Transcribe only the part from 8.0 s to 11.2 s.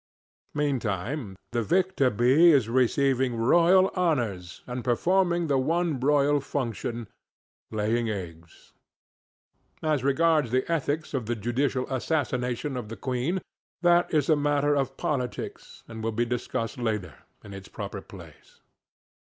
eggs. As regards the ethics